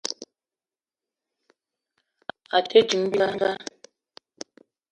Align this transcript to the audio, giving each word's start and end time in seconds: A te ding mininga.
A 2.55 2.57
te 2.69 2.79
ding 2.89 3.05
mininga. 3.09 3.51